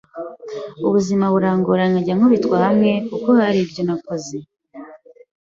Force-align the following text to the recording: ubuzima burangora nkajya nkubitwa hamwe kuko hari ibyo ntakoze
ubuzima 0.87 1.25
burangora 1.33 1.83
nkajya 1.89 2.13
nkubitwa 2.17 2.55
hamwe 2.65 2.91
kuko 3.09 3.29
hari 3.39 3.57
ibyo 3.65 3.81
ntakoze 3.87 4.37